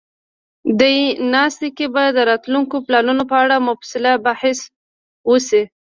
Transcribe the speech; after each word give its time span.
دې 0.79 0.95
ناسته 1.33 1.67
کې 1.77 1.85
به 1.93 2.03
د 2.15 2.17
راتلونکو 2.29 2.75
پلانونو 2.87 3.23
په 3.31 3.35
اړه 3.43 3.55
مفصل 3.67 4.05
بحث 4.25 4.59
وشي. 5.29 5.63